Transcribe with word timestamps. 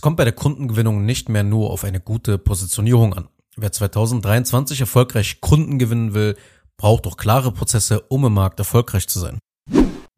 Es 0.00 0.02
kommt 0.02 0.16
bei 0.16 0.24
der 0.24 0.32
Kundengewinnung 0.32 1.04
nicht 1.04 1.28
mehr 1.28 1.42
nur 1.42 1.68
auf 1.68 1.84
eine 1.84 2.00
gute 2.00 2.38
Positionierung 2.38 3.12
an. 3.12 3.28
Wer 3.58 3.70
2023 3.70 4.80
erfolgreich 4.80 5.42
Kunden 5.42 5.78
gewinnen 5.78 6.14
will, 6.14 6.38
braucht 6.78 7.06
auch 7.06 7.18
klare 7.18 7.52
Prozesse, 7.52 8.00
um 8.08 8.24
im 8.24 8.32
Markt 8.32 8.58
erfolgreich 8.58 9.08
zu 9.08 9.18
sein. 9.20 9.38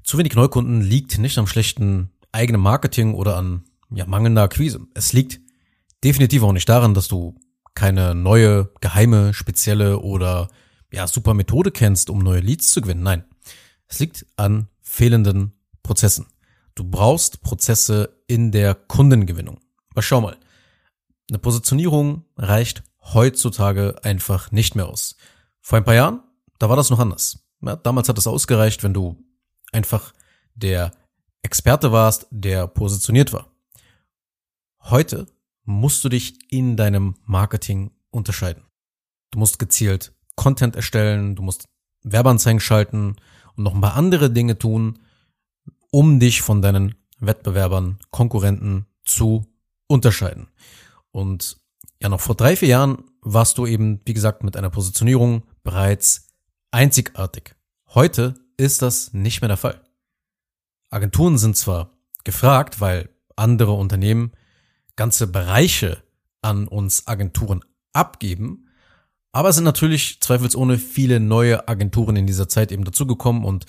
Zu 0.05 0.19
wenig 0.19 0.37
Neukunden 0.37 0.83
liegt 0.83 1.19
nicht 1.19 1.37
am 1.37 1.49
schlechten 1.49 2.13
eigenen 2.31 2.61
Marketing 2.61 3.15
oder 3.15 3.37
an 3.37 3.65
ja, 3.91 4.07
mangelnder 4.07 4.43
Akquise. 4.43 4.87
Es 4.95 5.13
liegt 5.13 5.41
definitiv 6.05 6.45
auch 6.45 6.53
nicht 6.53 6.69
daran, 6.69 6.95
dass 6.95 7.09
du 7.09 7.35
keine 7.75 8.15
neue, 8.15 8.71
geheime, 8.81 9.35
spezielle 9.35 9.99
oder 9.99 10.49
ja, 10.93 11.09
super 11.09 11.35
Methode 11.35 11.73
kennst, 11.73 12.09
um 12.09 12.21
neue 12.21 12.39
Leads 12.39 12.71
zu 12.71 12.83
gewinnen. 12.83 13.03
Nein. 13.03 13.25
Es 13.89 13.99
liegt 13.99 14.27
an 14.37 14.69
fehlenden 14.81 15.55
Prozessen. 15.83 16.27
Du 16.77 16.85
brauchst 16.85 17.43
Prozesse 17.43 18.23
in 18.29 18.53
der 18.53 18.77
Kundengewinnung. 18.77 19.59
Aber 19.93 20.03
schau 20.03 20.21
mal. 20.21 20.37
Eine 21.31 21.39
Positionierung 21.39 22.25
reicht 22.37 22.83
heutzutage 23.01 23.97
einfach 24.03 24.51
nicht 24.51 24.75
mehr 24.75 24.89
aus. 24.89 25.17
Vor 25.61 25.79
ein 25.79 25.85
paar 25.85 25.95
Jahren, 25.95 26.23
da 26.59 26.69
war 26.69 26.77
das 26.77 26.91
noch 26.91 26.99
anders. 26.99 27.45
Ja, 27.61 27.77
damals 27.77 28.09
hat 28.09 28.19
es 28.19 28.27
ausgereicht, 28.27 28.83
wenn 28.83 28.95
du 28.95 29.17
einfach 29.73 30.13
der 30.55 30.93
Experte 31.43 31.93
warst, 31.93 32.27
der 32.31 32.67
positioniert 32.67 33.33
war. 33.33 33.49
Heute 34.81 35.27
musst 35.65 36.05
du 36.05 36.09
dich 36.09 36.35
in 36.51 36.77
deinem 36.77 37.15
Marketing 37.25 37.93
unterscheiden. 38.11 38.65
Du 39.31 39.39
musst 39.39 39.59
gezielt 39.59 40.13
Content 40.37 40.77
erstellen, 40.77 41.37
du 41.37 41.43
musst 41.43 41.69
Werbeanzeigen 42.03 42.61
schalten 42.61 43.17
und 43.57 43.65
noch 43.65 43.75
ein 43.75 43.81
paar 43.81 43.95
andere 43.95 44.31
Dinge 44.31 44.59
tun, 44.59 44.99
um 45.91 46.19
dich 46.19 46.43
von 46.43 46.63
deinen 46.63 46.95
Wettbewerbern, 47.19 47.99
Konkurrenten 48.11 48.87
zu 49.05 49.47
unterscheiden. 49.93 50.49
Und 51.11 51.59
ja, 52.03 52.09
noch 52.09 52.21
vor 52.21 52.35
drei, 52.35 52.57
vier 52.57 52.69
Jahren 52.69 53.05
warst 53.21 53.59
du 53.59 53.67
eben, 53.67 54.01
wie 54.05 54.15
gesagt, 54.15 54.43
mit 54.43 54.57
einer 54.57 54.71
Positionierung 54.71 55.45
bereits 55.63 56.29
einzigartig. 56.71 57.55
Heute 57.95 58.35
ist 58.57 58.83
das 58.83 59.13
nicht 59.13 59.41
mehr 59.41 59.49
der 59.49 59.57
Fall. 59.57 59.81
Agenturen 60.91 61.39
sind 61.39 61.57
zwar 61.57 61.91
gefragt, 62.25 62.81
weil 62.81 63.11
andere 63.37 63.73
Unternehmen 63.73 64.33
ganze 64.97 65.27
Bereiche 65.27 66.03
an 66.43 66.67
uns 66.67 67.07
Agenturen 67.07 67.61
abgeben, 67.93 68.69
aber 69.33 69.49
es 69.49 69.55
sind 69.55 69.65
natürlich 69.65 70.21
zweifelsohne 70.21 70.79
viele 70.79 71.19
neue 71.19 71.67
Agenturen 71.67 72.17
in 72.17 72.27
dieser 72.27 72.49
Zeit 72.49 72.71
eben 72.71 72.85
dazugekommen 72.85 73.45
und 73.45 73.65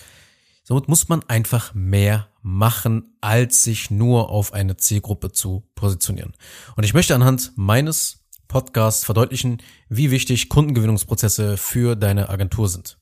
somit 0.64 0.88
muss 0.88 1.08
man 1.08 1.22
einfach 1.28 1.72
mehr 1.74 2.28
machen, 2.42 3.16
als 3.20 3.62
sich 3.62 3.90
nur 3.90 4.30
auf 4.30 4.52
eine 4.52 4.76
Zielgruppe 4.76 5.30
zu 5.30 5.68
positionieren. 5.74 6.32
Und 6.76 6.84
ich 6.84 6.94
möchte 6.94 7.14
anhand 7.14 7.52
meines 7.56 8.24
Podcasts 8.48 9.04
verdeutlichen, 9.04 9.58
wie 9.88 10.10
wichtig 10.10 10.48
Kundengewinnungsprozesse 10.48 11.56
für 11.56 11.96
deine 11.96 12.28
Agentur 12.28 12.68
sind. 12.68 12.98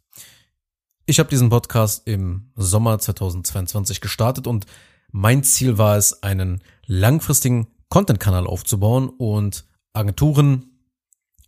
Ich 1.07 1.19
habe 1.19 1.31
diesen 1.31 1.51
Podcast 1.51 2.07
im 2.07 2.51
Sommer 2.55 2.99
2022 2.99 4.01
gestartet 4.01 4.47
und 4.47 4.67
mein 5.11 5.43
Ziel 5.43 5.79
war 5.79 5.97
es, 5.97 6.23
einen 6.23 6.63
langfristigen 6.87 7.69
Content-Kanal 7.89 8.47
aufzubauen 8.47 9.09
und 9.09 9.65
Agenturen 9.93 10.73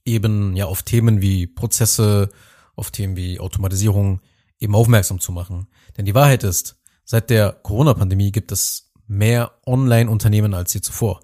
eben 0.04 0.54
ja 0.56 0.66
auf 0.66 0.82
Themen 0.82 1.22
wie 1.22 1.46
Prozesse, 1.46 2.28
auf 2.76 2.90
Themen 2.90 3.16
wie 3.16 3.40
Automatisierung 3.40 4.20
eben 4.64 4.74
aufmerksam 4.74 5.20
zu 5.20 5.30
machen. 5.30 5.68
Denn 5.96 6.04
die 6.04 6.14
Wahrheit 6.14 6.42
ist, 6.42 6.76
seit 7.04 7.30
der 7.30 7.52
Corona-Pandemie 7.52 8.32
gibt 8.32 8.50
es 8.50 8.92
mehr 9.06 9.52
Online-Unternehmen 9.66 10.54
als 10.54 10.74
je 10.74 10.80
zuvor. 10.80 11.20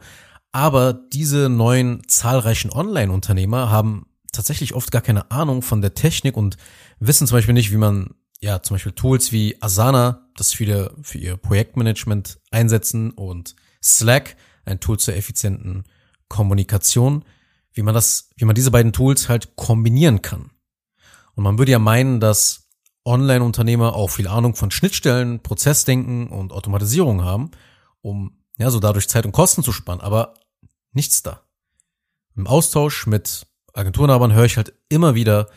Aber 0.52 0.92
diese 0.92 1.48
neuen 1.48 2.02
zahlreichen 2.08 2.70
Online-Unternehmer 2.70 3.70
haben 3.70 4.06
tatsächlich 4.32 4.74
oft 4.74 4.92
gar 4.92 5.02
keine 5.02 5.30
Ahnung 5.30 5.62
von 5.62 5.80
der 5.80 5.94
Technik 5.94 6.36
und 6.36 6.56
wissen 6.98 7.26
zum 7.26 7.36
Beispiel 7.36 7.54
nicht, 7.54 7.72
wie 7.72 7.76
man 7.76 8.14
ja 8.40 8.62
zum 8.62 8.74
Beispiel 8.74 8.92
Tools 8.92 9.32
wie 9.32 9.56
Asana, 9.60 10.28
das 10.36 10.52
viele 10.52 10.94
für 11.02 11.18
ihr 11.18 11.36
Projektmanagement 11.36 12.38
einsetzen 12.50 13.10
und 13.10 13.56
Slack, 13.82 14.36
ein 14.64 14.80
Tool 14.80 14.98
zur 14.98 15.14
effizienten 15.14 15.84
Kommunikation, 16.28 17.24
wie 17.72 17.82
man 17.82 17.94
das, 17.94 18.30
wie 18.36 18.44
man 18.44 18.54
diese 18.54 18.70
beiden 18.70 18.92
Tools 18.92 19.28
halt 19.28 19.56
kombinieren 19.56 20.22
kann. 20.22 20.50
Und 21.34 21.44
man 21.44 21.58
würde 21.58 21.72
ja 21.72 21.78
meinen, 21.78 22.20
dass 22.20 22.68
Online-Unternehmer 23.04 23.94
auch 23.94 24.10
viel 24.10 24.28
Ahnung 24.28 24.54
von 24.54 24.70
Schnittstellen, 24.70 25.40
Prozessdenken 25.42 26.28
und 26.28 26.52
Automatisierung 26.52 27.24
haben, 27.24 27.50
um 28.02 28.38
ja 28.58 28.70
so 28.70 28.80
dadurch 28.80 29.08
Zeit 29.08 29.24
und 29.24 29.32
Kosten 29.32 29.62
zu 29.62 29.72
sparen, 29.72 30.00
aber 30.00 30.34
nichts 30.92 31.22
da. 31.22 31.42
Im 32.36 32.46
Austausch 32.46 33.06
mit 33.06 33.46
Agenturhabern 33.72 34.32
höre 34.32 34.44
ich 34.44 34.56
halt 34.56 34.74
immer 34.88 35.14
wieder, 35.14 35.48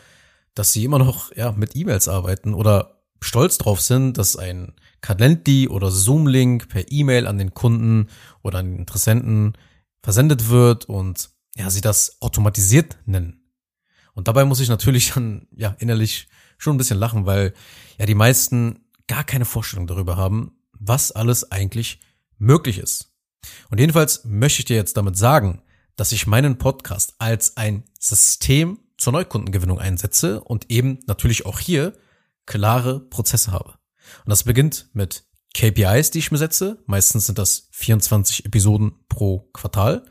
dass 0.54 0.72
sie 0.72 0.84
immer 0.84 0.98
noch 0.98 1.34
ja 1.34 1.52
mit 1.52 1.76
E-Mails 1.76 2.08
arbeiten 2.08 2.54
oder 2.54 3.02
stolz 3.20 3.58
drauf 3.58 3.80
sind, 3.80 4.18
dass 4.18 4.36
ein 4.36 4.74
Calendly 5.00 5.68
oder 5.68 5.90
Zoom-Link 5.90 6.68
per 6.68 6.90
E-Mail 6.90 7.26
an 7.26 7.38
den 7.38 7.54
Kunden 7.54 8.08
oder 8.42 8.58
an 8.58 8.66
den 8.66 8.78
Interessenten 8.78 9.56
versendet 10.02 10.48
wird 10.48 10.86
und 10.86 11.30
ja, 11.56 11.70
sie 11.70 11.80
das 11.80 12.20
automatisiert 12.20 12.98
nennen. 13.06 13.50
Und 14.12 14.28
dabei 14.28 14.44
muss 14.44 14.60
ich 14.60 14.68
natürlich 14.68 15.12
dann 15.12 15.46
ja 15.54 15.74
innerlich 15.78 16.28
schon 16.58 16.74
ein 16.74 16.78
bisschen 16.78 16.98
lachen, 16.98 17.26
weil 17.26 17.54
ja 17.98 18.06
die 18.06 18.14
meisten 18.14 18.80
gar 19.06 19.24
keine 19.24 19.44
Vorstellung 19.44 19.86
darüber 19.86 20.16
haben, 20.16 20.52
was 20.72 21.12
alles 21.12 21.50
eigentlich 21.50 22.00
möglich 22.38 22.78
ist. 22.78 23.12
Und 23.70 23.78
jedenfalls 23.78 24.24
möchte 24.24 24.60
ich 24.60 24.66
dir 24.66 24.76
jetzt 24.76 24.96
damit 24.96 25.16
sagen, 25.16 25.62
dass 25.96 26.12
ich 26.12 26.26
meinen 26.26 26.58
Podcast 26.58 27.14
als 27.18 27.56
ein 27.56 27.84
System 27.98 28.78
zur 28.98 29.12
Neukundengewinnung 29.12 29.78
einsetze 29.78 30.42
und 30.42 30.70
eben 30.70 30.98
natürlich 31.06 31.46
auch 31.46 31.60
hier 31.60 31.94
klare 32.46 33.00
Prozesse 33.00 33.52
habe. 33.52 33.74
Und 34.24 34.30
das 34.30 34.44
beginnt 34.44 34.88
mit 34.92 35.24
KPIs, 35.54 36.10
die 36.10 36.18
ich 36.18 36.30
mir 36.30 36.38
setze. 36.38 36.82
Meistens 36.86 37.26
sind 37.26 37.38
das 37.38 37.68
24 37.72 38.44
Episoden 38.44 38.92
pro 39.08 39.48
Quartal. 39.52 40.04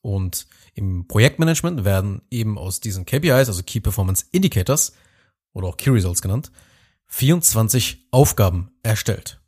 Und 0.00 0.46
im 0.74 1.06
Projektmanagement 1.06 1.84
werden 1.84 2.22
eben 2.30 2.58
aus 2.58 2.80
diesen 2.80 3.04
KPIs, 3.04 3.48
also 3.48 3.62
Key 3.62 3.80
Performance 3.80 4.26
Indicators 4.32 4.92
oder 5.58 5.68
auch 5.68 5.76
Key 5.76 5.90
Results 5.90 6.22
genannt, 6.22 6.50
24 7.08 8.06
Aufgaben 8.10 8.70
erstellt. 8.82 9.40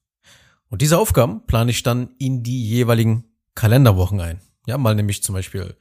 Und 0.69 0.82
diese 0.82 0.98
Aufgaben 0.98 1.47
plane 1.47 1.71
ich 1.71 1.82
dann 1.82 2.10
in 2.19 2.43
die 2.43 2.69
jeweiligen 2.69 3.25
Kalenderwochen 3.54 4.20
ein. 4.20 4.41
Ja, 4.66 4.76
mal 4.76 4.94
nämlich 4.94 5.22
zum 5.22 5.34
Beispiel 5.34 5.76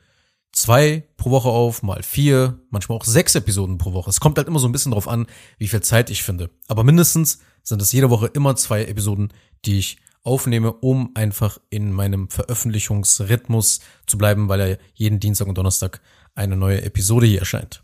zwei 0.52 1.08
pro 1.18 1.32
Woche 1.32 1.50
auf, 1.50 1.84
mal 1.84 2.04
vier, 2.04 2.60
manchmal 2.70 2.98
auch 2.98 3.06
sechs 3.06 3.36
Episoden 3.36 3.78
pro 3.78 3.94
Woche. 3.94 4.10
Es 4.10 4.20
kommt 4.20 4.38
halt 4.38 4.48
immer 4.48 4.60
so 4.60 4.68
ein 4.68 4.72
bisschen 4.72 4.92
drauf 4.92 5.08
an, 5.08 5.28
wie 5.58 5.68
viel 5.68 5.82
Zeit 5.82 6.10
ich 6.10 6.24
finde. 6.24 6.50
Aber 6.68 6.84
mindestens 6.84 7.40
sind 7.64 7.82
es 7.82 7.92
jede 7.92 8.10
Woche 8.10 8.28
immer 8.28 8.56
zwei 8.56 8.86
Episoden, 8.86 9.34
die 9.66 9.80
ich 9.80 9.98
aufnehme, 10.24 10.74
um 10.74 11.12
einfach 11.16 11.60
in 11.70 11.92
meinem 11.92 12.30
Veröffentlichungsrhythmus 12.30 13.80
zu 14.06 14.18
bleiben, 14.18 14.50
weil 14.50 14.70
ja 14.70 14.78
jeden 14.94 15.20
Dienstag 15.20 15.48
und 15.48 15.58
Donnerstag 15.58 16.02
eine 16.36 16.56
neue 16.56 16.82
Episode 16.82 17.26
hier 17.26 17.40
erscheint. 17.40 17.84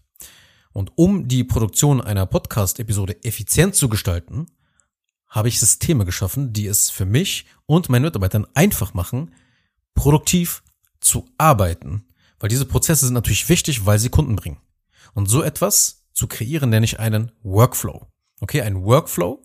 Und 0.75 0.91
um 0.95 1.27
die 1.27 1.43
Produktion 1.43 2.01
einer 2.01 2.27
Podcast-Episode 2.27 3.23
effizient 3.23 3.73
zu 3.73 3.89
gestalten, 3.89 4.45
habe 5.27 5.47
ich 5.47 5.59
Systeme 5.59 6.05
geschaffen, 6.05 6.53
die 6.53 6.67
es 6.67 6.89
für 6.89 7.05
mich 7.05 7.45
und 7.65 7.89
meinen 7.89 8.03
Mitarbeitern 8.03 8.45
einfach 8.53 8.93
machen, 8.93 9.33
produktiv 9.95 10.61
zu 10.99 11.25
arbeiten 11.37 12.05
weil 12.39 12.49
diese 12.49 12.65
Prozesse 12.65 13.05
sind 13.05 13.13
natürlich 13.13 13.49
wichtig, 13.49 13.85
weil 13.85 13.99
sie 13.99 14.09
Kunden 14.09 14.35
bringen. 14.35 14.57
Und 15.13 15.27
so 15.27 15.41
etwas 15.41 16.05
zu 16.13 16.27
kreieren 16.27 16.69
nenne 16.69 16.85
ich 16.85 16.99
einen 16.99 17.31
Workflow. 17.43 18.07
Okay, 18.41 18.61
ein 18.61 18.83
Workflow 18.83 19.43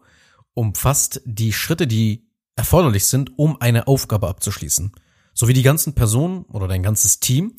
umfasst 0.55 1.23
die 1.25 1.53
Schritte, 1.53 1.87
die 1.87 2.29
erforderlich 2.57 3.07
sind, 3.07 3.39
um 3.39 3.61
eine 3.61 3.87
Aufgabe 3.87 4.29
abzuschließen. 4.29 4.93
Sowie 5.33 5.53
die 5.53 5.63
ganzen 5.63 5.95
Personen 5.95 6.43
oder 6.45 6.69
dein 6.69 6.83
ganzes 6.83 7.21
Team, 7.21 7.57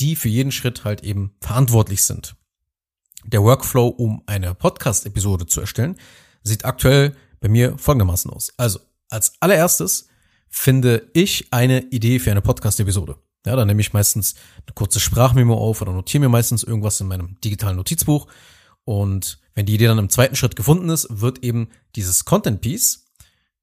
die 0.00 0.16
für 0.16 0.28
jeden 0.28 0.52
Schritt 0.52 0.84
halt 0.84 1.04
eben 1.04 1.36
verantwortlich 1.40 2.02
sind. 2.02 2.34
Der 3.32 3.44
Workflow, 3.44 3.86
um 3.86 4.22
eine 4.26 4.54
Podcast-Episode 4.56 5.46
zu 5.46 5.60
erstellen, 5.60 5.96
sieht 6.42 6.64
aktuell 6.64 7.14
bei 7.38 7.48
mir 7.48 7.78
folgendermaßen 7.78 8.28
aus. 8.28 8.52
Also, 8.56 8.80
als 9.08 9.34
allererstes 9.38 10.08
finde 10.48 11.08
ich 11.12 11.52
eine 11.52 11.82
Idee 11.90 12.18
für 12.18 12.32
eine 12.32 12.42
Podcast-Episode. 12.42 13.16
Ja, 13.46 13.54
dann 13.54 13.68
nehme 13.68 13.80
ich 13.80 13.92
meistens 13.92 14.34
eine 14.66 14.74
kurze 14.74 14.98
Sprachmemo 14.98 15.54
auf 15.54 15.80
oder 15.80 15.92
notiere 15.92 16.22
mir 16.22 16.28
meistens 16.28 16.64
irgendwas 16.64 17.00
in 17.00 17.06
meinem 17.06 17.40
digitalen 17.40 17.76
Notizbuch. 17.76 18.26
Und 18.84 19.38
wenn 19.54 19.64
die 19.64 19.74
Idee 19.74 19.86
dann 19.86 19.98
im 19.98 20.10
zweiten 20.10 20.34
Schritt 20.34 20.56
gefunden 20.56 20.88
ist, 20.88 21.06
wird 21.08 21.44
eben 21.44 21.68
dieses 21.94 22.24
Content 22.24 22.60
Piece 22.60 23.06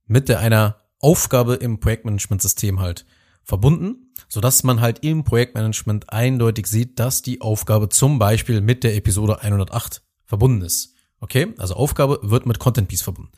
mit 0.06 0.30
der 0.30 0.40
einer 0.40 0.78
Aufgabe 1.00 1.56
im 1.56 1.82
Projektmanagement-System 1.82 2.80
halt 2.80 3.06
verbunden, 3.48 4.12
sodass 4.28 4.64
man 4.64 4.82
halt 4.82 5.04
im 5.04 5.24
Projektmanagement 5.24 6.12
eindeutig 6.12 6.68
sieht, 6.68 7.00
dass 7.00 7.22
die 7.22 7.40
Aufgabe 7.40 7.88
zum 7.88 8.20
Beispiel 8.20 8.60
mit 8.60 8.84
der 8.84 8.96
Episode 8.96 9.42
108 9.42 10.02
verbunden 10.26 10.62
ist. 10.62 10.94
Okay, 11.22 11.54
also 11.58 11.76
Aufgabe 11.76 12.20
wird 12.22 12.46
mit 12.46 12.60
Content 12.60 12.90
Piece 12.90 13.02
verbunden. 13.02 13.32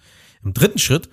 Im 0.43 0.53
dritten 0.53 0.79
Schritt 0.79 1.09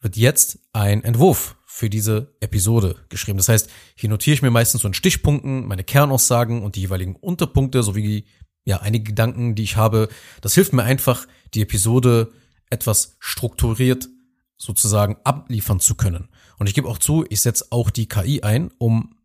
wird 0.00 0.16
jetzt 0.18 0.58
ein 0.74 1.02
Entwurf 1.02 1.56
für 1.64 1.88
diese 1.88 2.34
Episode 2.40 2.96
geschrieben. 3.08 3.38
Das 3.38 3.48
heißt, 3.48 3.70
hier 3.94 4.10
notiere 4.10 4.34
ich 4.34 4.42
mir 4.42 4.50
meistens 4.50 4.82
so 4.82 4.88
in 4.88 4.94
Stichpunkten 4.94 5.66
meine 5.66 5.82
Kernaussagen 5.82 6.62
und 6.62 6.76
die 6.76 6.82
jeweiligen 6.82 7.16
Unterpunkte 7.16 7.82
sowie 7.82 8.26
ja 8.64 8.80
einige 8.80 9.04
Gedanken, 9.04 9.54
die 9.54 9.62
ich 9.62 9.76
habe. 9.76 10.08
Das 10.42 10.54
hilft 10.54 10.74
mir 10.74 10.84
einfach, 10.84 11.26
die 11.54 11.62
Episode 11.62 12.30
etwas 12.68 13.16
strukturiert 13.18 14.08
sozusagen 14.56 15.16
abliefern 15.24 15.80
zu 15.80 15.94
können. 15.94 16.28
Und 16.58 16.68
ich 16.68 16.74
gebe 16.74 16.88
auch 16.88 16.98
zu, 16.98 17.24
ich 17.28 17.40
setze 17.40 17.66
auch 17.70 17.90
die 17.90 18.06
KI 18.06 18.42
ein, 18.42 18.70
um 18.78 19.16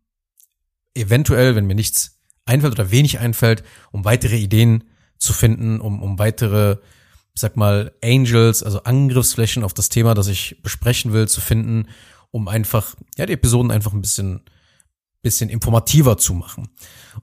eventuell, 0.94 1.54
wenn 1.54 1.66
mir 1.66 1.74
nichts 1.74 2.20
einfällt 2.44 2.72
oder 2.72 2.90
wenig 2.90 3.18
einfällt, 3.18 3.62
um 3.92 4.04
weitere 4.04 4.36
Ideen 4.36 4.84
zu 5.18 5.32
finden, 5.32 5.80
um, 5.80 6.02
um 6.02 6.18
weitere, 6.18 6.78
sag 7.34 7.56
mal, 7.56 7.92
Angels, 8.02 8.62
also 8.62 8.82
Angriffsflächen 8.82 9.62
auf 9.62 9.74
das 9.74 9.88
Thema, 9.88 10.14
das 10.14 10.26
ich 10.28 10.60
besprechen 10.62 11.12
will, 11.12 11.28
zu 11.28 11.40
finden, 11.40 11.88
um 12.30 12.48
einfach, 12.48 12.96
ja, 13.16 13.26
die 13.26 13.34
Episoden 13.34 13.70
einfach 13.70 13.92
ein 13.92 14.00
bisschen, 14.00 14.42
bisschen 15.22 15.50
informativer 15.50 16.16
zu 16.16 16.34
machen. 16.34 16.68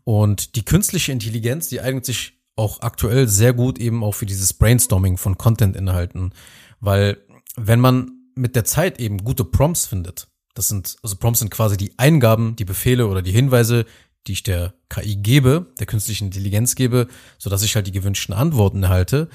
Und 0.03 0.55
die 0.55 0.63
künstliche 0.63 1.11
Intelligenz, 1.11 1.67
die 1.67 1.81
eignet 1.81 2.05
sich 2.05 2.33
auch 2.55 2.81
aktuell 2.81 3.27
sehr 3.27 3.53
gut 3.53 3.79
eben 3.79 4.03
auch 4.03 4.13
für 4.13 4.25
dieses 4.25 4.53
Brainstorming 4.53 5.17
von 5.17 5.37
Content-Inhalten, 5.37 6.33
weil 6.79 7.17
wenn 7.55 7.79
man 7.79 8.16
mit 8.37 8.55
der 8.55 8.65
Zeit 8.65 8.99
eben 8.99 9.23
gute 9.23 9.43
Prompts 9.43 9.85
findet, 9.85 10.27
das 10.53 10.69
sind, 10.69 10.97
also 11.03 11.15
Prompts 11.17 11.39
sind 11.39 11.51
quasi 11.51 11.77
die 11.77 11.97
Eingaben, 11.97 12.55
die 12.55 12.65
Befehle 12.65 13.07
oder 13.07 13.21
die 13.21 13.31
Hinweise, 13.31 13.85
die 14.25 14.33
ich 14.33 14.43
der 14.43 14.73
KI 14.89 15.15
gebe, 15.15 15.73
der 15.79 15.85
künstlichen 15.85 16.25
Intelligenz 16.25 16.75
gebe, 16.75 17.07
so 17.37 17.53
ich 17.53 17.75
halt 17.75 17.87
die 17.87 17.91
gewünschten 17.91 18.33
Antworten 18.33 18.83
erhalte, 18.83 19.29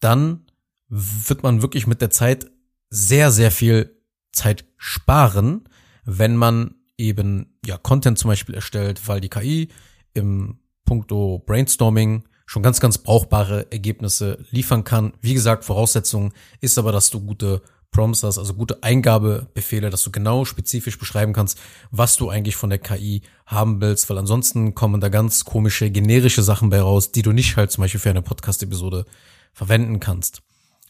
dann 0.00 0.46
wird 0.88 1.42
man 1.42 1.62
wirklich 1.62 1.86
mit 1.86 2.00
der 2.00 2.10
Zeit 2.10 2.50
sehr, 2.90 3.30
sehr 3.30 3.50
viel 3.50 3.96
Zeit 4.32 4.64
sparen, 4.76 5.68
wenn 6.04 6.36
man 6.36 6.74
eben 6.96 7.58
ja 7.64 7.78
Content 7.78 8.18
zum 8.18 8.28
Beispiel 8.28 8.54
erstellt, 8.54 9.06
weil 9.08 9.20
die 9.20 9.28
KI 9.28 9.68
im 10.14 10.58
Punkto 10.84 11.42
Brainstorming 11.46 12.24
schon 12.46 12.62
ganz, 12.62 12.80
ganz 12.80 12.98
brauchbare 12.98 13.70
Ergebnisse 13.70 14.44
liefern 14.50 14.84
kann. 14.84 15.12
Wie 15.20 15.34
gesagt, 15.34 15.64
Voraussetzung 15.64 16.32
ist 16.60 16.78
aber, 16.78 16.92
dass 16.92 17.10
du 17.10 17.20
gute 17.20 17.62
Prompts 17.90 18.22
hast, 18.22 18.38
also 18.38 18.54
gute 18.54 18.82
Eingabebefehle, 18.82 19.90
dass 19.90 20.04
du 20.04 20.10
genau 20.10 20.44
spezifisch 20.44 20.98
beschreiben 20.98 21.32
kannst, 21.32 21.58
was 21.90 22.16
du 22.16 22.28
eigentlich 22.28 22.56
von 22.56 22.70
der 22.70 22.78
KI 22.78 23.22
haben 23.46 23.80
willst, 23.80 24.08
weil 24.08 24.18
ansonsten 24.18 24.74
kommen 24.74 25.00
da 25.00 25.08
ganz 25.08 25.44
komische, 25.44 25.90
generische 25.90 26.42
Sachen 26.42 26.70
bei 26.70 26.80
raus, 26.80 27.12
die 27.12 27.22
du 27.22 27.32
nicht 27.32 27.56
halt 27.56 27.70
zum 27.70 27.82
Beispiel 27.82 28.00
für 28.00 28.10
eine 28.10 28.22
Podcast-Episode 28.22 29.06
verwenden 29.52 30.00
kannst. 30.00 30.42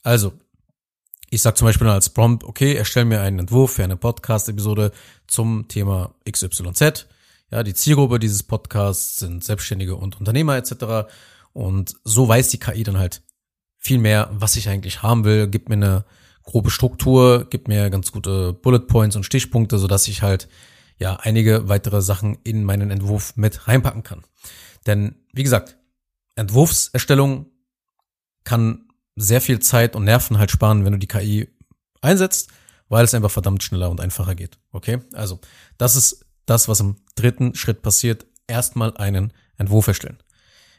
Also, 0.02 0.32
ich 1.30 1.42
sag 1.42 1.56
zum 1.56 1.66
Beispiel 1.66 1.88
als 1.88 2.10
Prompt, 2.10 2.44
okay, 2.44 2.74
erstell 2.74 3.04
mir 3.04 3.20
einen 3.20 3.40
Entwurf 3.40 3.72
für 3.72 3.84
eine 3.84 3.96
Podcast-Episode 3.96 4.92
zum 5.26 5.68
Thema 5.68 6.14
XYZ. 6.30 7.06
Ja, 7.50 7.62
die 7.62 7.74
Zielgruppe 7.74 8.18
dieses 8.18 8.42
Podcasts 8.42 9.16
sind 9.16 9.44
Selbstständige 9.44 9.96
und 9.96 10.18
Unternehmer 10.18 10.56
etc. 10.56 11.10
Und 11.52 11.94
so 12.04 12.28
weiß 12.28 12.48
die 12.48 12.58
KI 12.58 12.82
dann 12.82 12.98
halt 12.98 13.22
viel 13.78 13.98
mehr, 13.98 14.28
was 14.32 14.56
ich 14.56 14.68
eigentlich 14.68 15.02
haben 15.02 15.24
will, 15.24 15.48
gibt 15.48 15.68
mir 15.68 15.76
eine 15.76 16.04
grobe 16.48 16.70
Struktur, 16.70 17.44
gibt 17.50 17.68
mir 17.68 17.90
ganz 17.90 18.10
gute 18.10 18.54
Bullet 18.54 18.86
Points 18.86 19.16
und 19.16 19.24
Stichpunkte, 19.24 19.76
so 19.76 19.86
dass 19.86 20.08
ich 20.08 20.22
halt 20.22 20.48
ja 20.96 21.16
einige 21.16 21.68
weitere 21.68 22.00
Sachen 22.00 22.38
in 22.42 22.64
meinen 22.64 22.90
Entwurf 22.90 23.36
mit 23.36 23.68
reinpacken 23.68 24.02
kann. 24.02 24.24
Denn 24.86 25.16
wie 25.34 25.42
gesagt, 25.42 25.76
Entwurfserstellung 26.36 27.50
kann 28.44 28.88
sehr 29.14 29.42
viel 29.42 29.58
Zeit 29.58 29.94
und 29.94 30.04
Nerven 30.04 30.38
halt 30.38 30.50
sparen, 30.50 30.86
wenn 30.86 30.92
du 30.92 30.98
die 30.98 31.06
KI 31.06 31.48
einsetzt, 32.00 32.48
weil 32.88 33.04
es 33.04 33.12
einfach 33.12 33.30
verdammt 33.30 33.62
schneller 33.62 33.90
und 33.90 34.00
einfacher 34.00 34.34
geht. 34.34 34.58
Okay? 34.72 35.00
Also, 35.12 35.40
das 35.76 35.96
ist 35.96 36.24
das, 36.46 36.66
was 36.66 36.80
im 36.80 36.96
dritten 37.14 37.54
Schritt 37.56 37.82
passiert. 37.82 38.24
Erstmal 38.46 38.96
einen 38.96 39.34
Entwurf 39.58 39.86
erstellen. 39.88 40.16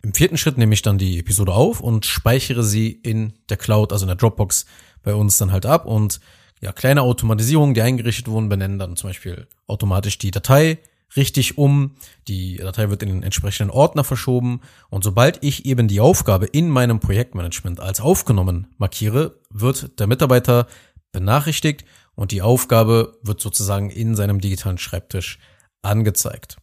Im 0.02 0.14
vierten 0.14 0.38
Schritt 0.38 0.58
nehme 0.58 0.74
ich 0.74 0.82
dann 0.82 0.98
die 0.98 1.20
Episode 1.20 1.54
auf 1.54 1.82
und 1.82 2.06
speichere 2.06 2.64
sie 2.64 2.90
in 2.90 3.34
der 3.50 3.58
Cloud, 3.58 3.92
also 3.92 4.06
in 4.06 4.08
der 4.08 4.16
Dropbox 4.16 4.66
bei 5.04 5.14
uns 5.14 5.38
dann 5.38 5.52
halt 5.52 5.66
ab 5.66 5.86
und 5.86 6.20
ja, 6.62 6.72
kleine 6.74 7.02
Automatisierungen, 7.04 7.74
die 7.74 7.82
eingerichtet 7.82 8.28
wurden, 8.28 8.50
benennen 8.50 8.80
dann 8.80 8.98
zum 8.98 9.10
Beispiel 9.10 9.48
automatisch 9.68 10.18
die 10.18 10.32
Datei 10.32 10.80
richtig 11.16 11.58
um. 11.58 11.96
Die 12.28 12.58
Datei 12.58 12.90
wird 12.90 13.02
in 13.04 13.10
den 13.10 13.24
entsprechenden 13.24 13.72
Ordner 13.72 14.04
verschoben. 14.04 14.62
Und 14.90 15.04
sobald 15.04 15.44
ich 15.44 15.66
eben 15.66 15.88
die 15.88 16.02
Aufgabe 16.02 16.46
in 16.46 16.70
meinem 16.70 17.00
Projektmanagement 17.00 17.80
als 17.80 18.02
aufgenommen 18.02 18.68
markiere, 18.78 19.40
wird 19.50 20.00
der 20.00 20.08
Mitarbeiter 20.08 20.68
benachrichtigt 21.12 21.86
und 22.16 22.32
die 22.32 22.42
Aufgabe 22.42 23.18
wird 23.24 23.42
sozusagen 23.42 23.90
in 23.90 24.16
seinem 24.16 24.42
digitalen 24.42 24.78
Schreibtisch 24.78 25.40
angezeigt. 25.82 26.58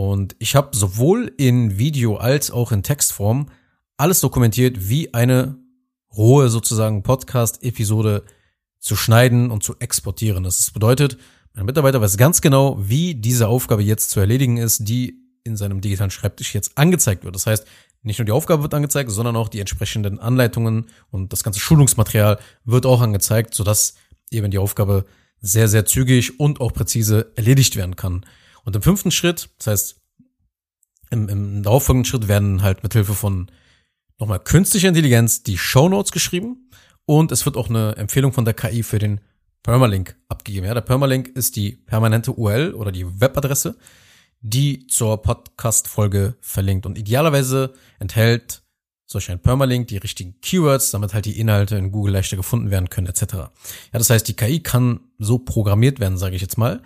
Und 0.00 0.34
ich 0.38 0.54
habe 0.56 0.74
sowohl 0.74 1.30
in 1.36 1.76
Video 1.76 2.16
als 2.16 2.50
auch 2.50 2.72
in 2.72 2.82
Textform 2.82 3.50
alles 3.98 4.20
dokumentiert, 4.20 4.88
wie 4.88 5.12
eine 5.12 5.58
rohe 6.16 6.48
sozusagen 6.48 7.02
Podcast-Episode 7.02 8.24
zu 8.78 8.96
schneiden 8.96 9.50
und 9.50 9.62
zu 9.62 9.76
exportieren. 9.78 10.42
Das 10.42 10.70
bedeutet, 10.70 11.18
mein 11.52 11.66
Mitarbeiter 11.66 12.00
weiß 12.00 12.16
ganz 12.16 12.40
genau, 12.40 12.78
wie 12.80 13.14
diese 13.14 13.48
Aufgabe 13.48 13.82
jetzt 13.82 14.08
zu 14.08 14.20
erledigen 14.20 14.56
ist, 14.56 14.88
die 14.88 15.18
in 15.44 15.58
seinem 15.58 15.82
digitalen 15.82 16.10
Schreibtisch 16.10 16.54
jetzt 16.54 16.78
angezeigt 16.78 17.24
wird. 17.24 17.34
Das 17.34 17.46
heißt, 17.46 17.66
nicht 18.02 18.18
nur 18.18 18.24
die 18.24 18.32
Aufgabe 18.32 18.62
wird 18.62 18.72
angezeigt, 18.72 19.10
sondern 19.10 19.36
auch 19.36 19.50
die 19.50 19.60
entsprechenden 19.60 20.18
Anleitungen 20.18 20.86
und 21.10 21.30
das 21.34 21.44
ganze 21.44 21.60
Schulungsmaterial 21.60 22.38
wird 22.64 22.86
auch 22.86 23.02
angezeigt, 23.02 23.52
sodass 23.52 23.96
eben 24.30 24.50
die 24.50 24.56
Aufgabe 24.56 25.04
sehr, 25.42 25.68
sehr 25.68 25.84
zügig 25.84 26.40
und 26.40 26.62
auch 26.62 26.72
präzise 26.72 27.32
erledigt 27.36 27.76
werden 27.76 27.96
kann. 27.96 28.24
Und 28.70 28.76
im 28.76 28.82
fünften 28.82 29.10
Schritt, 29.10 29.50
das 29.58 29.66
heißt, 29.66 30.00
im, 31.10 31.28
im 31.28 31.62
darauffolgenden 31.64 32.08
Schritt 32.08 32.28
werden 32.28 32.62
halt 32.62 32.84
mit 32.84 32.92
Hilfe 32.92 33.14
von 33.14 33.50
nochmal 34.20 34.38
künstlicher 34.38 34.86
Intelligenz 34.86 35.42
die 35.42 35.58
Show 35.58 35.88
Notes 35.88 36.12
geschrieben 36.12 36.70
und 37.04 37.32
es 37.32 37.44
wird 37.46 37.56
auch 37.56 37.68
eine 37.68 37.96
Empfehlung 37.96 38.32
von 38.32 38.44
der 38.44 38.54
KI 38.54 38.84
für 38.84 39.00
den 39.00 39.20
Permalink 39.64 40.14
abgegeben. 40.28 40.66
Ja, 40.66 40.74
der 40.74 40.82
Permalink 40.82 41.26
ist 41.26 41.56
die 41.56 41.72
permanente 41.72 42.32
URL 42.32 42.72
oder 42.74 42.92
die 42.92 43.20
Webadresse, 43.20 43.76
die 44.40 44.86
zur 44.86 45.20
Podcast-Folge 45.20 46.36
verlinkt. 46.40 46.86
Und 46.86 46.96
idealerweise 46.96 47.74
enthält 47.98 48.62
solch 49.04 49.32
ein 49.32 49.42
Permalink 49.42 49.88
die 49.88 49.96
richtigen 49.96 50.40
Keywords, 50.42 50.92
damit 50.92 51.12
halt 51.12 51.24
die 51.24 51.40
Inhalte 51.40 51.74
in 51.74 51.90
Google 51.90 52.12
leichter 52.12 52.36
gefunden 52.36 52.70
werden 52.70 52.88
können, 52.88 53.08
etc. 53.08 53.32
Ja, 53.32 53.50
das 53.94 54.10
heißt, 54.10 54.28
die 54.28 54.34
KI 54.34 54.62
kann 54.62 55.00
so 55.18 55.40
programmiert 55.40 55.98
werden, 55.98 56.18
sage 56.18 56.36
ich 56.36 56.42
jetzt 56.42 56.56
mal, 56.56 56.80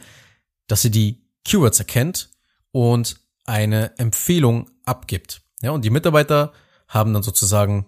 dass 0.67 0.81
sie 0.81 0.91
die 0.91 1.24
Keywords 1.44 1.79
erkennt 1.79 2.31
und 2.73 3.17
eine 3.44 3.96
Empfehlung 3.99 4.71
abgibt. 4.85 5.42
Ja, 5.62 5.71
und 5.71 5.85
die 5.85 5.90
Mitarbeiter 5.90 6.52
haben 6.88 7.12
dann 7.14 7.23
sozusagen 7.23 7.87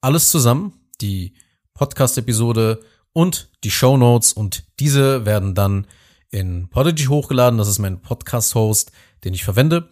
alles 0.00 0.30
zusammen, 0.30 0.80
die 1.00 1.34
Podcast-Episode 1.74 2.80
und 3.12 3.50
die 3.64 3.70
Show 3.70 3.96
Notes 3.96 4.32
und 4.32 4.64
diese 4.80 5.24
werden 5.26 5.54
dann 5.54 5.86
in 6.30 6.68
Podigy 6.68 7.04
hochgeladen. 7.04 7.58
Das 7.58 7.68
ist 7.68 7.78
mein 7.78 8.00
Podcast-Host, 8.00 8.90
den 9.24 9.34
ich 9.34 9.44
verwende. 9.44 9.90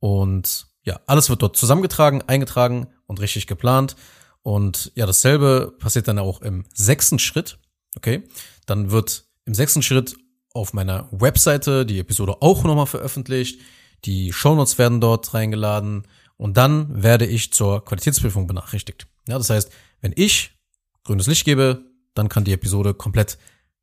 Und 0.00 0.66
ja, 0.84 1.00
alles 1.06 1.30
wird 1.30 1.42
dort 1.42 1.56
zusammengetragen, 1.56 2.22
eingetragen 2.22 2.88
und 3.06 3.20
richtig 3.20 3.46
geplant. 3.46 3.94
Und 4.42 4.90
ja, 4.94 5.06
dasselbe 5.06 5.74
passiert 5.78 6.08
dann 6.08 6.18
auch 6.18 6.42
im 6.42 6.64
sechsten 6.74 7.18
Schritt. 7.18 7.58
Okay, 7.96 8.22
dann 8.66 8.90
wird 8.90 9.26
im 9.44 9.54
sechsten 9.54 9.82
Schritt 9.82 10.16
auf 10.54 10.72
meiner 10.72 11.08
Webseite 11.10 11.86
die 11.86 11.98
Episode 11.98 12.40
auch 12.40 12.64
nochmal 12.64 12.86
veröffentlicht. 12.86 13.60
Die 14.04 14.32
Shownotes 14.32 14.78
werden 14.78 15.00
dort 15.00 15.32
reingeladen 15.34 16.06
und 16.36 16.56
dann 16.56 17.02
werde 17.02 17.26
ich 17.26 17.52
zur 17.52 17.84
Qualitätsprüfung 17.84 18.46
benachrichtigt. 18.46 19.06
Ja, 19.28 19.38
das 19.38 19.50
heißt, 19.50 19.70
wenn 20.00 20.12
ich 20.16 20.58
grünes 21.04 21.26
Licht 21.26 21.44
gebe, 21.44 21.84
dann 22.14 22.28
kann 22.28 22.44
die 22.44 22.52
Episode 22.52 22.94
komplett 22.94 23.38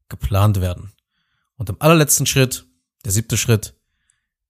geplant 0.10 0.60
werden. 0.60 0.92
Und 1.56 1.70
im 1.70 1.78
allerletzten 1.80 2.26
Schritt, 2.26 2.66
der 3.06 3.12
siebte 3.12 3.38
Schritt, 3.38 3.76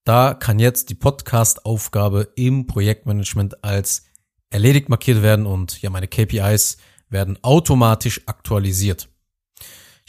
da 0.03 0.33
kann 0.33 0.59
jetzt 0.59 0.89
die 0.89 0.95
Podcast-Aufgabe 0.95 2.29
im 2.35 2.65
Projektmanagement 2.65 3.63
als 3.63 4.05
erledigt 4.49 4.89
markiert 4.89 5.21
werden 5.21 5.45
und 5.45 5.81
ja, 5.81 5.89
meine 5.89 6.07
KPIs 6.07 6.77
werden 7.09 7.37
automatisch 7.43 8.21
aktualisiert. 8.25 9.09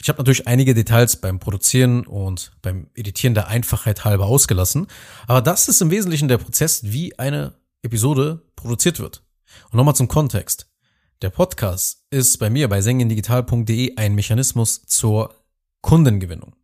Ich 0.01 0.09
habe 0.09 0.17
natürlich 0.17 0.47
einige 0.47 0.73
Details 0.73 1.15
beim 1.15 1.37
Produzieren 1.37 2.07
und 2.07 2.53
beim 2.63 2.87
Editieren 2.95 3.35
der 3.35 3.49
Einfachheit 3.49 4.03
halber 4.03 4.25
ausgelassen, 4.25 4.87
aber 5.27 5.41
das 5.41 5.67
ist 5.67 5.79
im 5.79 5.91
Wesentlichen 5.91 6.27
der 6.27 6.39
Prozess, 6.39 6.85
wie 6.85 7.19
eine 7.19 7.53
Episode 7.83 8.41
produziert 8.55 8.99
wird. 8.99 9.23
Und 9.65 9.75
nochmal 9.75 9.95
zum 9.95 10.07
Kontext. 10.07 10.67
Der 11.21 11.29
Podcast 11.29 12.03
ist 12.09 12.39
bei 12.39 12.49
mir 12.49 12.67
bei 12.67 12.81
sengendigital.de 12.81 13.95
ein 13.95 14.15
Mechanismus 14.15 14.81
zur 14.87 15.35
Kundengewinnung. 15.81 16.55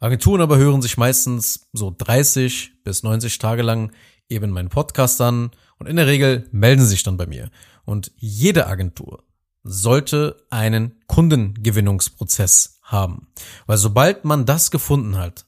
Agenturen 0.00 0.40
aber 0.40 0.58
hören 0.58 0.82
sich 0.82 0.96
meistens 0.96 1.68
so 1.72 1.94
30 1.96 2.82
bis 2.82 3.04
90 3.04 3.38
Tage 3.38 3.62
lang 3.62 3.92
eben 4.28 4.50
meinen 4.50 4.68
Podcast 4.68 5.20
an 5.20 5.52
und 5.78 5.86
in 5.86 5.94
der 5.94 6.08
Regel 6.08 6.48
melden 6.50 6.84
sich 6.86 7.04
dann 7.04 7.16
bei 7.16 7.26
mir. 7.26 7.52
Und 7.84 8.10
jede 8.16 8.66
Agentur 8.66 9.22
sollte 9.62 10.44
einen 10.50 11.00
Kundengewinnungsprozess 11.06 12.80
haben. 12.82 13.28
Weil 13.66 13.78
sobald 13.78 14.24
man 14.24 14.44
das 14.44 14.70
gefunden 14.70 15.16
hat, 15.16 15.46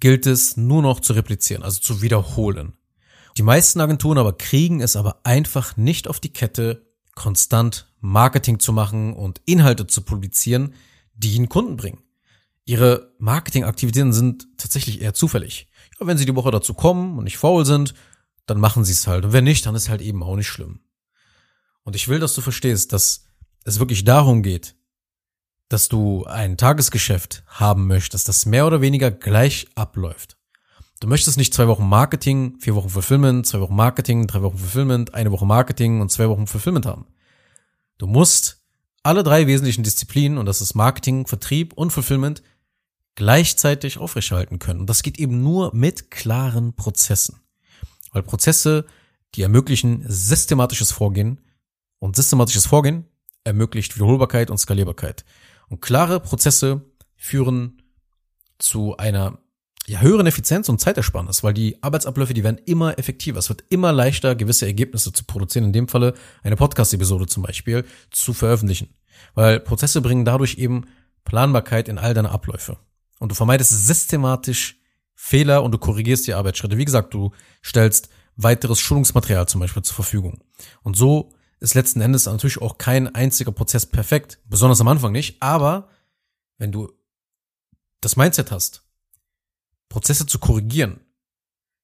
gilt 0.00 0.26
es 0.26 0.56
nur 0.56 0.82
noch 0.82 1.00
zu 1.00 1.14
replizieren, 1.14 1.62
also 1.62 1.80
zu 1.80 2.02
wiederholen. 2.02 2.74
Die 3.36 3.42
meisten 3.42 3.80
Agenturen 3.80 4.18
aber 4.18 4.36
kriegen 4.36 4.80
es 4.80 4.96
aber 4.96 5.20
einfach 5.24 5.76
nicht 5.76 6.08
auf 6.08 6.20
die 6.20 6.32
Kette, 6.32 6.86
konstant 7.14 7.92
Marketing 8.00 8.58
zu 8.58 8.72
machen 8.72 9.14
und 9.14 9.40
Inhalte 9.46 9.86
zu 9.86 10.02
publizieren, 10.02 10.74
die 11.14 11.32
ihnen 11.32 11.48
Kunden 11.48 11.76
bringen. 11.76 12.02
Ihre 12.64 13.12
Marketingaktivitäten 13.18 14.12
sind 14.12 14.46
tatsächlich 14.56 15.00
eher 15.00 15.14
zufällig. 15.14 15.68
Ja, 15.98 16.06
wenn 16.06 16.18
sie 16.18 16.26
die 16.26 16.34
Woche 16.36 16.50
dazu 16.50 16.74
kommen 16.74 17.18
und 17.18 17.24
nicht 17.24 17.38
faul 17.38 17.64
sind, 17.64 17.94
dann 18.46 18.60
machen 18.60 18.84
sie 18.84 18.92
es 18.92 19.06
halt. 19.06 19.24
Und 19.24 19.32
wenn 19.32 19.44
nicht, 19.44 19.66
dann 19.66 19.74
ist 19.74 19.88
halt 19.88 20.00
eben 20.00 20.22
auch 20.22 20.36
nicht 20.36 20.48
schlimm. 20.48 20.80
Und 21.82 21.96
ich 21.96 22.08
will, 22.08 22.18
dass 22.18 22.34
du 22.34 22.40
verstehst, 22.40 22.92
dass 22.92 23.26
es 23.64 23.78
wirklich 23.78 24.04
darum 24.04 24.42
geht, 24.42 24.76
dass 25.68 25.88
du 25.88 26.24
ein 26.24 26.56
Tagesgeschäft 26.56 27.42
haben 27.46 27.86
möchtest, 27.86 28.28
das 28.28 28.46
mehr 28.46 28.66
oder 28.66 28.80
weniger 28.80 29.10
gleich 29.10 29.66
abläuft. 29.74 30.36
Du 31.00 31.08
möchtest 31.08 31.36
nicht 31.36 31.52
zwei 31.52 31.66
Wochen 31.68 31.88
Marketing, 31.88 32.56
vier 32.60 32.74
Wochen 32.74 32.90
Fulfillment, 32.90 33.46
zwei 33.46 33.60
Wochen 33.60 33.74
Marketing, 33.74 34.26
drei 34.26 34.42
Wochen 34.42 34.58
Fulfillment, 34.58 35.14
eine 35.14 35.32
Woche 35.32 35.46
Marketing 35.46 36.00
und 36.00 36.10
zwei 36.10 36.28
Wochen 36.28 36.46
Fulfillment 36.46 36.86
haben. 36.86 37.06
Du 37.98 38.06
musst 38.06 38.62
alle 39.02 39.22
drei 39.22 39.46
wesentlichen 39.46 39.82
Disziplinen, 39.82 40.38
und 40.38 40.46
das 40.46 40.60
ist 40.60 40.74
Marketing, 40.74 41.26
Vertrieb 41.26 41.72
und 41.74 41.90
Fulfillment, 41.90 42.42
gleichzeitig 43.16 43.98
aufrechterhalten 43.98 44.58
können. 44.58 44.80
Und 44.80 44.90
das 44.90 45.02
geht 45.02 45.18
eben 45.18 45.42
nur 45.42 45.74
mit 45.74 46.10
klaren 46.10 46.74
Prozessen. 46.74 47.40
Weil 48.12 48.22
Prozesse, 48.22 48.86
die 49.34 49.42
ermöglichen 49.42 50.04
systematisches 50.08 50.90
Vorgehen 50.90 51.40
und 51.98 52.16
systematisches 52.16 52.66
Vorgehen 52.66 53.06
ermöglicht 53.44 53.94
Wiederholbarkeit 53.94 54.50
und 54.50 54.58
Skalierbarkeit. 54.58 55.24
Und 55.68 55.80
klare 55.80 56.20
Prozesse 56.20 56.82
führen 57.16 57.82
zu 58.58 58.96
einer 58.96 59.38
ja, 59.86 60.00
höheren 60.00 60.26
Effizienz 60.26 60.68
und 60.68 60.80
Zeitersparnis, 60.80 61.42
weil 61.42 61.52
die 61.52 61.82
Arbeitsabläufe, 61.82 62.32
die 62.32 62.44
werden 62.44 62.60
immer 62.64 62.98
effektiver. 62.98 63.38
Es 63.38 63.50
wird 63.50 63.64
immer 63.68 63.92
leichter, 63.92 64.34
gewisse 64.34 64.66
Ergebnisse 64.66 65.12
zu 65.12 65.24
produzieren. 65.24 65.66
In 65.66 65.72
dem 65.72 65.88
Falle 65.88 66.14
eine 66.42 66.56
Podcast-Episode 66.56 67.26
zum 67.26 67.42
Beispiel 67.42 67.84
zu 68.10 68.32
veröffentlichen. 68.32 68.94
Weil 69.34 69.60
Prozesse 69.60 70.00
bringen 70.00 70.24
dadurch 70.24 70.56
eben 70.56 70.86
Planbarkeit 71.24 71.88
in 71.88 71.98
all 71.98 72.14
deine 72.14 72.30
Abläufe. 72.30 72.78
Und 73.18 73.30
du 73.30 73.34
vermeidest 73.34 73.70
systematisch 73.86 74.78
Fehler 75.14 75.62
und 75.62 75.72
du 75.72 75.78
korrigierst 75.78 76.26
die 76.26 76.34
Arbeitsschritte. 76.34 76.76
Wie 76.76 76.84
gesagt, 76.84 77.14
du 77.14 77.32
stellst 77.64 78.08
weiteres 78.36 78.80
Schulungsmaterial 78.80 79.46
zum 79.46 79.60
Beispiel 79.60 79.82
zur 79.82 79.94
Verfügung. 79.94 80.42
Und 80.82 80.96
so 80.96 81.32
ist 81.64 81.74
letzten 81.74 82.00
Endes 82.00 82.26
natürlich 82.26 82.60
auch 82.60 82.78
kein 82.78 83.14
einziger 83.14 83.52
Prozess 83.52 83.86
perfekt, 83.86 84.38
besonders 84.48 84.80
am 84.80 84.88
Anfang 84.88 85.12
nicht, 85.12 85.42
aber 85.42 85.88
wenn 86.58 86.72
du 86.72 86.92
das 88.00 88.16
Mindset 88.16 88.50
hast, 88.50 88.82
Prozesse 89.88 90.26
zu 90.26 90.38
korrigieren, 90.38 91.00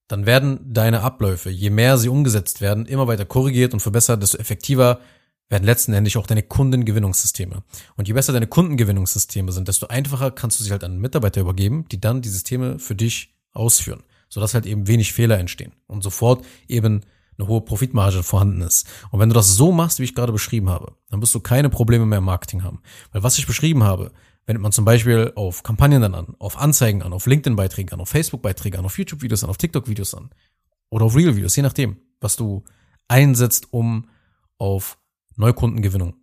dann 0.06 0.26
werden 0.26 0.60
deine 0.74 1.02
Abläufe, 1.02 1.50
je 1.50 1.70
mehr 1.70 1.96
sie 1.96 2.08
umgesetzt 2.08 2.60
werden, 2.60 2.86
immer 2.86 3.06
weiter 3.06 3.24
korrigiert 3.24 3.72
und 3.72 3.80
verbessert, 3.80 4.22
desto 4.22 4.38
effektiver 4.38 5.00
werden 5.48 5.64
letzten 5.64 5.92
Endes 5.92 6.16
auch 6.16 6.26
deine 6.26 6.42
Kundengewinnungssysteme. 6.42 7.62
Und 7.96 8.08
je 8.08 8.14
besser 8.14 8.32
deine 8.32 8.46
Kundengewinnungssysteme 8.46 9.52
sind, 9.52 9.68
desto 9.68 9.86
einfacher 9.86 10.30
kannst 10.30 10.60
du 10.60 10.64
sie 10.64 10.72
halt 10.72 10.84
an 10.84 10.98
Mitarbeiter 10.98 11.40
übergeben, 11.40 11.86
die 11.90 12.00
dann 12.00 12.22
die 12.22 12.28
Systeme 12.28 12.78
für 12.78 12.94
dich 12.94 13.36
ausführen, 13.52 14.02
sodass 14.28 14.54
halt 14.54 14.66
eben 14.66 14.86
wenig 14.88 15.12
Fehler 15.12 15.38
entstehen 15.38 15.72
und 15.86 16.02
sofort 16.02 16.44
eben 16.68 17.02
eine 17.40 17.48
hohe 17.48 17.60
Profitmarge 17.60 18.22
vorhanden 18.22 18.60
ist. 18.60 18.86
Und 19.10 19.20
wenn 19.20 19.28
du 19.28 19.34
das 19.34 19.54
so 19.54 19.72
machst, 19.72 19.98
wie 19.98 20.04
ich 20.04 20.14
gerade 20.14 20.32
beschrieben 20.32 20.68
habe, 20.68 20.96
dann 21.08 21.20
wirst 21.20 21.34
du 21.34 21.40
keine 21.40 21.70
Probleme 21.70 22.06
mehr 22.06 22.18
im 22.18 22.24
Marketing 22.24 22.62
haben. 22.62 22.80
Weil 23.12 23.22
was 23.22 23.38
ich 23.38 23.46
beschrieben 23.46 23.82
habe, 23.82 24.12
wendet 24.46 24.62
man 24.62 24.72
zum 24.72 24.84
Beispiel 24.84 25.32
auf 25.36 25.62
Kampagnen 25.62 26.02
dann 26.02 26.14
an, 26.14 26.34
auf 26.38 26.58
Anzeigen 26.58 27.02
an, 27.02 27.12
auf 27.12 27.26
LinkedIn-Beiträge 27.26 27.92
an, 27.92 28.00
auf 28.00 28.08
Facebook-Beiträge 28.08 28.78
an, 28.78 28.84
auf 28.84 28.98
YouTube-Videos 28.98 29.44
an, 29.44 29.50
auf 29.50 29.58
TikTok-Videos 29.58 30.14
an 30.14 30.30
oder 30.90 31.06
auf 31.06 31.16
Real-Videos, 31.16 31.56
je 31.56 31.62
nachdem, 31.62 31.96
was 32.20 32.36
du 32.36 32.64
einsetzt, 33.08 33.72
um 33.72 34.08
auf 34.58 34.98
Neukundengewinnung 35.36 36.14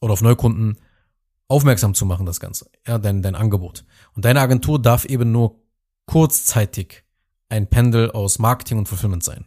oder 0.00 0.12
auf 0.12 0.22
Neukunden 0.22 0.78
aufmerksam 1.48 1.94
zu 1.94 2.06
machen, 2.06 2.26
das 2.26 2.40
Ganze, 2.40 2.70
ja, 2.86 2.98
dein, 2.98 3.22
dein 3.22 3.34
Angebot. 3.34 3.84
Und 4.14 4.24
deine 4.24 4.40
Agentur 4.40 4.80
darf 4.80 5.04
eben 5.04 5.32
nur 5.32 5.60
kurzzeitig 6.06 7.04
ein 7.48 7.68
Pendel 7.68 8.10
aus 8.10 8.38
Marketing 8.38 8.78
und 8.78 8.88
Fulfillment 8.88 9.22
sein. 9.22 9.46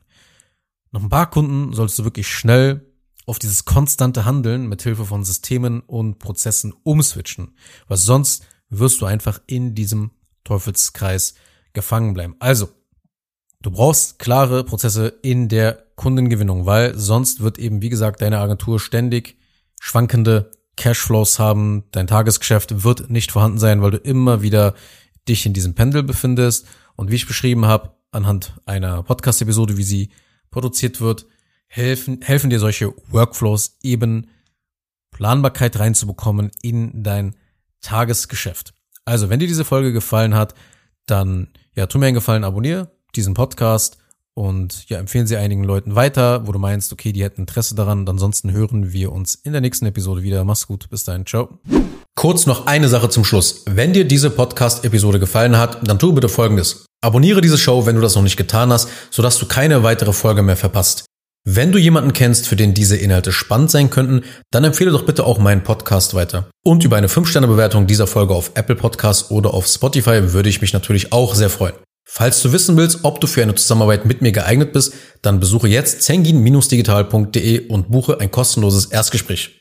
Nach 0.91 1.01
ein 1.01 1.09
paar 1.09 1.29
Kunden 1.29 1.73
sollst 1.73 1.99
du 1.99 2.03
wirklich 2.03 2.27
schnell 2.27 2.85
auf 3.25 3.39
dieses 3.39 3.65
konstante 3.65 4.25
Handeln 4.25 4.67
mit 4.67 4.81
Hilfe 4.81 5.05
von 5.05 5.23
Systemen 5.23 5.81
und 5.81 6.17
Prozessen 6.19 6.73
umswitchen, 6.83 7.55
weil 7.87 7.97
sonst 7.97 8.45
wirst 8.69 9.01
du 9.01 9.05
einfach 9.05 9.41
in 9.47 9.75
diesem 9.75 10.11
Teufelskreis 10.43 11.35
gefangen 11.73 12.13
bleiben. 12.13 12.35
Also, 12.39 12.69
du 13.61 13.71
brauchst 13.71 14.17
klare 14.17 14.63
Prozesse 14.63 15.07
in 15.21 15.49
der 15.49 15.85
Kundengewinnung, 15.95 16.65
weil 16.65 16.97
sonst 16.97 17.41
wird 17.41 17.59
eben, 17.59 17.81
wie 17.81 17.89
gesagt, 17.89 18.21
deine 18.21 18.39
Agentur 18.39 18.79
ständig 18.79 19.37
schwankende 19.79 20.51
Cashflows 20.77 21.39
haben, 21.39 21.83
dein 21.91 22.07
Tagesgeschäft 22.07 22.83
wird 22.83 23.09
nicht 23.09 23.31
vorhanden 23.31 23.57
sein, 23.57 23.81
weil 23.81 23.91
du 23.91 23.97
immer 23.97 24.41
wieder 24.41 24.73
dich 25.27 25.45
in 25.45 25.53
diesem 25.53 25.75
Pendel 25.75 26.03
befindest. 26.03 26.65
Und 26.95 27.11
wie 27.11 27.15
ich 27.15 27.27
beschrieben 27.27 27.65
habe, 27.65 27.91
anhand 28.11 28.59
einer 28.65 29.03
Podcast-Episode, 29.03 29.77
wie 29.77 29.83
sie 29.83 30.09
produziert 30.51 31.01
wird, 31.01 31.25
helfen, 31.67 32.21
helfen 32.21 32.49
dir 32.49 32.59
solche 32.59 32.93
Workflows 33.09 33.77
eben 33.83 34.29
Planbarkeit 35.11 35.79
reinzubekommen 35.79 36.51
in 36.61 37.03
dein 37.03 37.35
Tagesgeschäft. 37.81 38.73
Also, 39.05 39.29
wenn 39.29 39.39
dir 39.39 39.47
diese 39.47 39.65
Folge 39.65 39.93
gefallen 39.93 40.35
hat, 40.35 40.53
dann 41.05 41.49
ja, 41.75 41.87
tu 41.87 41.97
mir 41.97 42.07
einen 42.07 42.15
Gefallen, 42.15 42.43
abonniere 42.43 42.91
diesen 43.15 43.33
Podcast 43.33 43.97
und 44.33 44.87
ja, 44.89 44.99
empfehlen 44.99 45.25
sie 45.25 45.37
einigen 45.37 45.63
Leuten 45.63 45.95
weiter, 45.95 46.45
wo 46.45 46.51
du 46.51 46.59
meinst, 46.59 46.93
okay, 46.93 47.11
die 47.11 47.23
hätten 47.23 47.41
Interesse 47.41 47.73
daran. 47.73 48.01
Und 48.01 48.09
ansonsten 48.09 48.51
hören 48.51 48.93
wir 48.93 49.11
uns 49.11 49.33
in 49.35 49.51
der 49.51 49.61
nächsten 49.61 49.85
Episode 49.87 50.21
wieder. 50.21 50.43
Mach's 50.43 50.67
gut, 50.67 50.89
bis 50.89 51.03
dahin, 51.03 51.25
ciao. 51.25 51.59
Kurz 52.15 52.45
noch 52.45 52.67
eine 52.67 52.87
Sache 52.87 53.09
zum 53.09 53.23
Schluss. 53.23 53.63
Wenn 53.65 53.93
dir 53.93 54.05
diese 54.05 54.29
Podcast-Episode 54.29 55.19
gefallen 55.19 55.57
hat, 55.57 55.87
dann 55.87 55.97
tu 55.99 56.13
bitte 56.13 56.29
Folgendes. 56.29 56.86
Abonniere 57.01 57.41
diese 57.41 57.59
Show, 57.59 57.85
wenn 57.85 57.95
du 57.95 58.01
das 58.01 58.15
noch 58.15 58.23
nicht 58.23 58.37
getan 58.37 58.71
hast, 58.71 58.89
sodass 59.11 59.37
du 59.37 59.45
keine 59.45 59.83
weitere 59.83 60.13
Folge 60.13 60.41
mehr 60.41 60.57
verpasst. 60.57 61.05
Wenn 61.49 61.71
du 61.71 61.77
jemanden 61.77 62.11
kennst, 62.11 62.47
für 62.47 62.57
den 62.57 62.73
diese 62.73 62.97
Inhalte 62.97 63.31
spannend 63.31 63.71
sein 63.71 63.89
könnten, 63.89 64.23
dann 64.51 64.65
empfehle 64.65 64.91
doch 64.91 65.05
bitte 65.05 65.23
auch 65.23 65.37
meinen 65.37 65.63
Podcast 65.63 66.13
weiter. 66.13 66.49
Und 66.65 66.83
über 66.83 66.97
eine 66.97 67.07
5-Sterne-Bewertung 67.07 67.87
dieser 67.87 68.07
Folge 68.07 68.33
auf 68.33 68.51
Apple 68.55 68.75
Podcasts 68.75 69.31
oder 69.31 69.53
auf 69.53 69.67
Spotify 69.67 70.33
würde 70.33 70.49
ich 70.49 70.59
mich 70.59 70.73
natürlich 70.73 71.13
auch 71.13 71.35
sehr 71.35 71.49
freuen. 71.49 71.75
Falls 72.09 72.41
du 72.41 72.51
wissen 72.51 72.75
willst, 72.75 72.99
ob 73.03 73.21
du 73.21 73.27
für 73.27 73.43
eine 73.43 73.55
Zusammenarbeit 73.55 74.05
mit 74.05 74.21
mir 74.21 74.33
geeignet 74.33 74.73
bist, 74.73 74.93
dann 75.21 75.39
besuche 75.39 75.69
jetzt 75.69 76.01
zengin-digital.de 76.01 77.67
und 77.67 77.91
buche 77.91 78.19
ein 78.19 78.31
kostenloses 78.31 78.87
Erstgespräch. 78.87 79.55